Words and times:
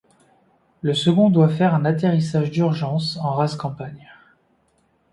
Le 0.81 0.95
second 0.95 1.29
doit 1.29 1.47
faire 1.47 1.75
un 1.75 1.85
atterrissage 1.85 2.49
d'urgence 2.49 3.17
en 3.17 3.33
rase 3.35 3.55
campagne. 3.55 4.11